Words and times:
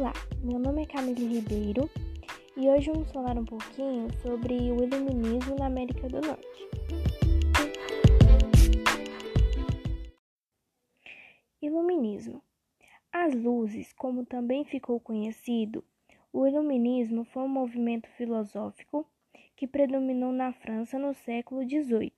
Olá, 0.00 0.14
meu 0.42 0.58
nome 0.58 0.84
é 0.84 0.86
Camille 0.86 1.26
Ribeiro 1.26 1.90
e 2.56 2.70
hoje 2.70 2.90
vamos 2.90 3.12
falar 3.12 3.36
um 3.36 3.44
pouquinho 3.44 4.10
sobre 4.22 4.54
o 4.54 4.82
iluminismo 4.82 5.56
na 5.56 5.66
América 5.66 6.08
do 6.08 6.22
Norte. 6.22 6.68
Iluminismo. 11.60 12.42
As 13.12 13.34
luzes, 13.34 13.92
como 13.92 14.24
também 14.24 14.64
ficou 14.64 14.98
conhecido, 14.98 15.84
o 16.32 16.46
iluminismo 16.46 17.26
foi 17.26 17.42
um 17.42 17.48
movimento 17.48 18.08
filosófico 18.16 19.06
que 19.54 19.66
predominou 19.66 20.32
na 20.32 20.50
França 20.50 20.98
no 20.98 21.12
século 21.12 21.62
XVIII. 21.62 22.14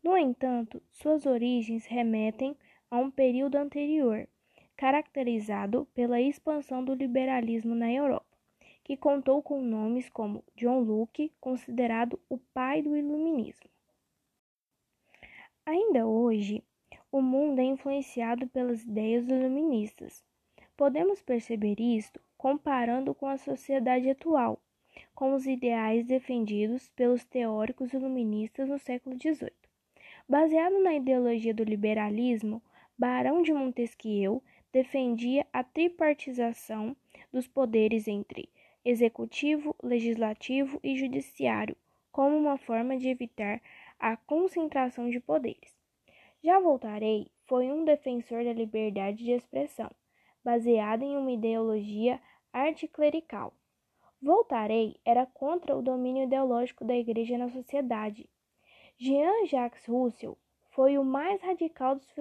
No 0.00 0.16
entanto, 0.16 0.80
suas 0.92 1.26
origens 1.26 1.86
remetem 1.86 2.56
a 2.88 2.98
um 2.98 3.10
período 3.10 3.56
anterior 3.56 4.28
caracterizado 4.76 5.86
pela 5.94 6.20
expansão 6.20 6.84
do 6.84 6.94
liberalismo 6.94 7.74
na 7.74 7.90
Europa, 7.90 8.26
que 8.84 8.96
contou 8.96 9.42
com 9.42 9.62
nomes 9.62 10.08
como 10.08 10.44
John 10.54 10.80
Locke, 10.80 11.32
considerado 11.40 12.20
o 12.28 12.38
pai 12.38 12.82
do 12.82 12.96
iluminismo. 12.96 13.68
Ainda 15.64 16.06
hoje, 16.06 16.62
o 17.10 17.20
mundo 17.20 17.60
é 17.60 17.64
influenciado 17.64 18.46
pelas 18.46 18.82
ideias 18.82 19.26
iluministas. 19.26 20.24
Podemos 20.76 21.22
perceber 21.22 21.80
isto 21.80 22.20
comparando 22.36 23.14
com 23.14 23.26
a 23.26 23.38
sociedade 23.38 24.10
atual, 24.10 24.60
com 25.14 25.34
os 25.34 25.46
ideais 25.46 26.04
defendidos 26.04 26.88
pelos 26.90 27.24
teóricos 27.24 27.92
iluministas 27.92 28.68
no 28.68 28.78
século 28.78 29.16
XVIII. 29.16 29.50
Baseado 30.28 30.78
na 30.82 30.94
ideologia 30.94 31.54
do 31.54 31.64
liberalismo, 31.64 32.62
Barão 32.98 33.42
de 33.42 33.52
Montesquieu 33.52 34.42
defendia 34.76 35.46
a 35.54 35.64
tripartização 35.64 36.94
dos 37.32 37.48
poderes 37.48 38.06
entre 38.06 38.50
executivo, 38.84 39.74
legislativo 39.82 40.78
e 40.84 40.98
judiciário, 40.98 41.74
como 42.12 42.36
uma 42.36 42.58
forma 42.58 42.94
de 42.98 43.08
evitar 43.08 43.62
a 43.98 44.18
concentração 44.18 45.08
de 45.08 45.18
poderes. 45.18 45.74
Já 46.44 46.60
Voltarei 46.60 47.30
foi 47.46 47.72
um 47.72 47.86
defensor 47.86 48.44
da 48.44 48.52
liberdade 48.52 49.24
de 49.24 49.30
expressão, 49.30 49.90
baseada 50.44 51.02
em 51.02 51.16
uma 51.16 51.32
ideologia 51.32 52.20
anticlerical. 52.52 53.54
Voltarei 54.20 55.00
era 55.06 55.24
contra 55.24 55.74
o 55.74 55.80
domínio 55.80 56.24
ideológico 56.24 56.84
da 56.84 56.94
Igreja 56.94 57.38
na 57.38 57.48
sociedade. 57.48 58.28
Jean-Jacques 58.98 59.86
Rousseau 59.86 60.36
foi 60.68 60.98
o 60.98 61.02
mais 61.04 61.40
radical 61.40 61.94
dos 61.94 62.12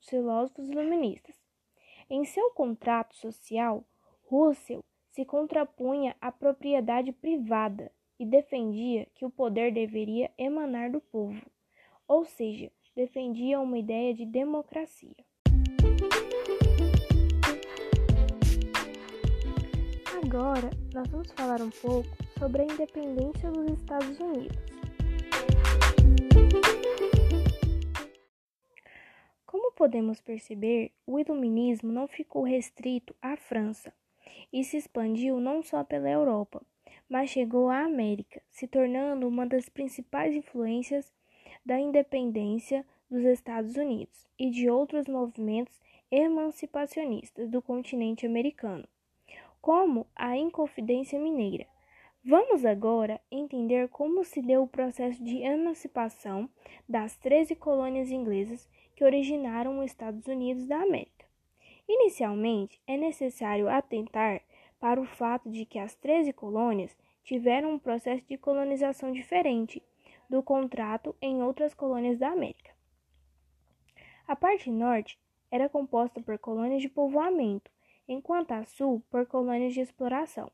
filósofos 0.00 0.68
iluministas. 0.68 1.45
Em 2.08 2.24
seu 2.24 2.50
contrato 2.50 3.16
social, 3.16 3.84
Russell 4.30 4.84
se 5.10 5.24
contrapunha 5.24 6.14
à 6.20 6.30
propriedade 6.30 7.10
privada 7.10 7.90
e 8.16 8.24
defendia 8.24 9.08
que 9.14 9.24
o 9.24 9.30
poder 9.30 9.72
deveria 9.72 10.30
emanar 10.38 10.90
do 10.90 11.00
povo, 11.00 11.44
ou 12.06 12.24
seja, 12.24 12.70
defendia 12.94 13.58
uma 13.58 13.76
ideia 13.76 14.14
de 14.14 14.24
democracia. 14.24 15.16
Agora, 20.22 20.70
nós 20.94 21.08
vamos 21.08 21.32
falar 21.32 21.60
um 21.60 21.70
pouco 21.70 22.08
sobre 22.38 22.62
a 22.62 22.66
independência 22.66 23.50
dos 23.50 23.80
Estados 23.80 24.18
Unidos. 24.20 24.75
Podemos 29.76 30.20
perceber, 30.22 30.90
o 31.06 31.20
iluminismo 31.20 31.92
não 31.92 32.08
ficou 32.08 32.42
restrito 32.42 33.14
à 33.20 33.36
França 33.36 33.92
e 34.52 34.64
se 34.64 34.78
expandiu 34.78 35.38
não 35.38 35.62
só 35.62 35.84
pela 35.84 36.08
Europa, 36.08 36.62
mas 37.08 37.30
chegou 37.30 37.68
à 37.68 37.84
América, 37.84 38.42
se 38.50 38.66
tornando 38.66 39.28
uma 39.28 39.46
das 39.46 39.68
principais 39.68 40.34
influências 40.34 41.12
da 41.64 41.78
independência 41.78 42.84
dos 43.10 43.22
Estados 43.24 43.76
Unidos 43.76 44.26
e 44.38 44.50
de 44.50 44.68
outros 44.68 45.06
movimentos 45.06 45.78
emancipacionistas 46.10 47.50
do 47.50 47.60
continente 47.60 48.26
americano, 48.26 48.88
como 49.60 50.06
a 50.16 50.36
Inconfidência 50.36 51.20
Mineira. 51.20 51.66
Vamos 52.28 52.64
agora 52.64 53.20
entender 53.30 53.88
como 53.88 54.24
se 54.24 54.42
deu 54.42 54.64
o 54.64 54.68
processo 54.68 55.22
de 55.22 55.42
emancipação 55.42 56.50
das 56.88 57.16
13 57.18 57.54
colônias 57.54 58.10
inglesas 58.10 58.68
que 58.96 59.04
originaram 59.04 59.78
os 59.78 59.84
Estados 59.84 60.26
Unidos 60.26 60.66
da 60.66 60.82
América. 60.82 61.24
Inicialmente, 61.88 62.80
é 62.84 62.96
necessário 62.96 63.68
atentar 63.68 64.42
para 64.80 65.00
o 65.00 65.06
fato 65.06 65.48
de 65.48 65.64
que 65.64 65.78
as 65.78 65.94
13 65.94 66.32
colônias 66.32 66.96
tiveram 67.22 67.74
um 67.74 67.78
processo 67.78 68.24
de 68.26 68.36
colonização 68.36 69.12
diferente 69.12 69.80
do 70.28 70.42
contrato 70.42 71.14
em 71.22 71.44
outras 71.44 71.74
colônias 71.74 72.18
da 72.18 72.30
América. 72.30 72.74
A 74.26 74.34
parte 74.34 74.68
norte 74.68 75.16
era 75.48 75.68
composta 75.68 76.20
por 76.20 76.36
colônias 76.40 76.82
de 76.82 76.88
povoamento, 76.88 77.70
enquanto 78.08 78.50
a 78.50 78.64
sul 78.64 79.00
por 79.12 79.26
colônias 79.26 79.74
de 79.74 79.80
exploração. 79.80 80.50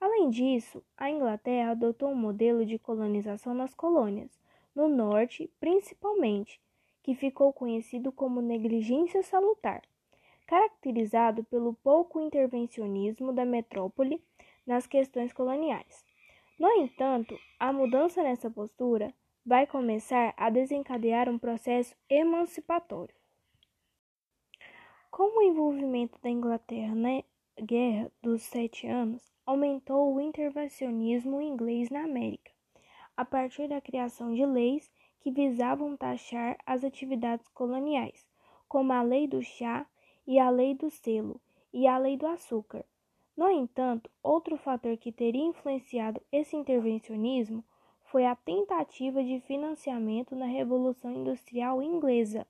Além 0.00 0.30
disso, 0.30 0.82
a 0.96 1.10
Inglaterra 1.10 1.70
adotou 1.70 2.10
um 2.10 2.14
modelo 2.14 2.64
de 2.64 2.78
colonização 2.78 3.54
nas 3.54 3.74
colônias, 3.74 4.30
no 4.74 4.88
norte 4.88 5.50
principalmente, 5.58 6.60
que 7.02 7.14
ficou 7.14 7.52
conhecido 7.52 8.10
como 8.10 8.40
negligência 8.40 9.22
salutar, 9.22 9.82
caracterizado 10.46 11.44
pelo 11.44 11.74
pouco 11.74 12.20
intervencionismo 12.20 13.32
da 13.32 13.44
metrópole 13.44 14.22
nas 14.66 14.86
questões 14.86 15.32
coloniais. 15.32 16.04
No 16.58 16.70
entanto, 16.70 17.38
a 17.58 17.72
mudança 17.72 18.22
nessa 18.22 18.50
postura 18.50 19.12
vai 19.44 19.66
começar 19.66 20.32
a 20.36 20.48
desencadear 20.48 21.28
um 21.28 21.38
processo 21.38 21.94
emancipatório. 22.08 23.14
Com 25.10 25.38
o 25.38 25.42
envolvimento 25.42 26.18
da 26.22 26.30
Inglaterra 26.30 26.94
na 26.94 27.22
Guerra 27.62 28.10
dos 28.22 28.42
Sete 28.42 28.86
Anos, 28.86 29.33
aumentou 29.46 30.14
o 30.14 30.20
intervencionismo 30.20 31.40
inglês 31.40 31.90
na 31.90 32.04
América, 32.04 32.50
a 33.16 33.24
partir 33.24 33.68
da 33.68 33.80
criação 33.80 34.34
de 34.34 34.44
leis 34.44 34.90
que 35.20 35.30
visavam 35.30 35.96
taxar 35.96 36.56
as 36.66 36.84
atividades 36.84 37.48
coloniais, 37.48 38.26
como 38.68 38.92
a 38.92 39.02
Lei 39.02 39.26
do 39.26 39.42
Chá 39.42 39.86
e 40.26 40.38
a 40.38 40.50
Lei 40.50 40.74
do 40.74 40.90
Selo 40.90 41.40
e 41.72 41.86
a 41.86 41.98
Lei 41.98 42.16
do 42.16 42.26
Açúcar. 42.26 42.84
No 43.36 43.50
entanto, 43.50 44.10
outro 44.22 44.56
fator 44.56 44.96
que 44.96 45.10
teria 45.10 45.44
influenciado 45.44 46.20
esse 46.30 46.56
intervencionismo 46.56 47.64
foi 48.04 48.24
a 48.26 48.36
tentativa 48.36 49.24
de 49.24 49.40
financiamento 49.40 50.36
na 50.36 50.46
Revolução 50.46 51.10
Industrial 51.10 51.82
Inglesa, 51.82 52.46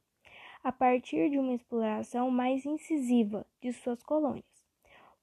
a 0.63 0.71
partir 0.71 1.31
de 1.31 1.39
uma 1.39 1.55
exploração 1.55 2.31
mais 2.31 2.67
incisiva 2.67 3.47
de 3.61 3.73
suas 3.73 4.03
colônias. 4.03 4.54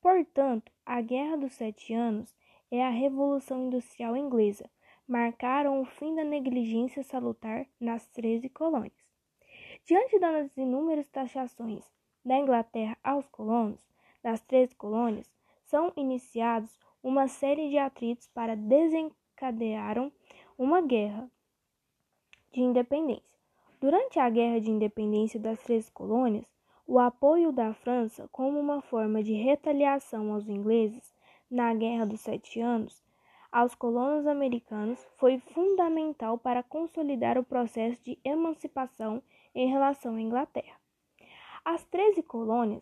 Portanto, 0.02 0.72
a 0.84 1.00
Guerra 1.00 1.38
dos 1.38 1.54
Sete 1.54 1.94
Anos 1.94 2.36
é 2.72 2.84
a 2.84 2.90
Revolução 2.90 3.68
Industrial 3.68 4.18
Inglesa, 4.18 4.68
marcaram 5.08 5.80
o 5.80 5.86
fim 5.86 6.16
da 6.16 6.24
negligência 6.24 7.04
salutar 7.04 7.68
nas 7.80 8.08
13 8.08 8.50
colônias. 8.50 8.94
Diante 9.86 10.18
das 10.18 10.58
inúmeras 10.58 11.08
taxações 11.10 11.86
da 12.26 12.36
Inglaterra 12.36 12.98
aos 13.04 13.28
colonos, 13.30 13.80
das 14.24 14.42
13 14.42 14.76
colônias, 14.76 15.32
são 15.66 15.94
iniciados 15.96 16.80
uma 17.04 17.28
série 17.28 17.70
de 17.70 17.78
atritos 17.78 18.28
para 18.28 18.56
desencadearam 18.56 20.12
uma 20.58 20.82
guerra 20.82 21.30
de 22.52 22.62
independência. 22.62 23.40
Durante 23.80 24.20
a 24.20 24.30
Guerra 24.30 24.60
de 24.60 24.70
Independência 24.70 25.40
das 25.40 25.60
13 25.64 25.92
colônias, 25.92 26.46
o 26.88 27.00
apoio 27.00 27.52
da 27.52 27.74
França 27.74 28.28
como 28.32 28.60
uma 28.60 28.82
forma 28.82 29.24
de 29.24 29.34
retaliação 29.34 30.34
aos 30.34 30.48
ingleses 30.48 31.14
na 31.50 31.74
Guerra 31.74 32.06
dos 32.06 32.22
Sete 32.22 32.60
Anos 32.60 33.04
aos 33.52 33.76
colonos 33.76 34.26
americanos 34.26 35.06
foi 35.18 35.38
fundamental 35.38 36.38
para 36.38 36.64
consolidar 36.64 37.38
o 37.38 37.44
processo 37.44 38.02
de 38.02 38.18
emancipação 38.24 39.22
em 39.54 39.68
relação 39.68 40.16
à 40.16 40.22
Inglaterra. 40.22 40.80
As 41.66 41.84
13 41.84 42.24
colônias 42.24 42.82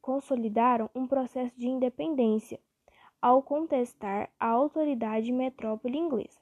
consolidaram 0.00 0.90
um 0.94 1.06
processo 1.06 1.58
de 1.58 1.68
independência 1.68 2.60
ao 3.20 3.42
contestar 3.42 4.30
a 4.38 4.48
autoridade 4.48 5.32
metrópole 5.32 5.98
inglesa, 5.98 6.38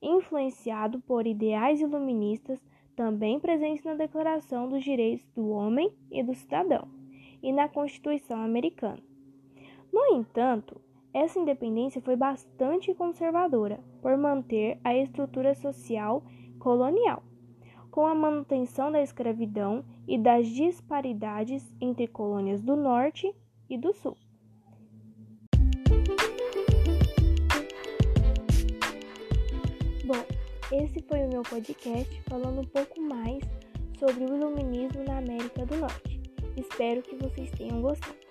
influenciado 0.00 1.00
por 1.00 1.26
ideais 1.26 1.80
iluministas 1.80 2.60
também 2.94 3.38
presentes 3.38 3.84
na 3.84 3.94
Declaração 3.94 4.68
dos 4.68 4.82
Direitos 4.82 5.26
do 5.34 5.50
Homem 5.50 5.92
e 6.10 6.22
do 6.22 6.34
Cidadão 6.34 6.88
e 7.42 7.52
na 7.52 7.68
Constituição 7.68 8.40
Americana. 8.40 9.02
No 9.92 10.16
entanto, 10.16 10.80
essa 11.12 11.38
independência 11.38 12.00
foi 12.00 12.16
bastante 12.16 12.92
conservadora 12.94 13.78
por 14.02 14.16
manter 14.16 14.78
a 14.82 14.96
estrutura 14.96 15.54
social 15.54 16.24
colonial, 16.58 17.22
com 17.90 18.06
a 18.06 18.14
manutenção 18.14 18.90
da 18.90 19.00
escravidão 19.00 19.84
e 20.08 20.18
das 20.18 20.48
disparidades 20.48 21.72
entre 21.80 22.08
colônias 22.08 22.62
do 22.62 22.74
Norte 22.74 23.32
e 23.70 23.78
do 23.78 23.92
Sul. 23.92 24.16
Bom, 30.04 30.43
esse 30.72 31.02
foi 31.08 31.20
o 31.20 31.28
meu 31.28 31.42
podcast 31.42 32.22
falando 32.28 32.60
um 32.60 32.64
pouco 32.64 33.00
mais 33.00 33.42
sobre 33.98 34.24
o 34.24 34.36
iluminismo 34.36 35.04
na 35.04 35.18
América 35.18 35.66
do 35.66 35.76
Norte. 35.76 36.20
Espero 36.56 37.02
que 37.02 37.16
vocês 37.16 37.50
tenham 37.50 37.82
gostado. 37.82 38.23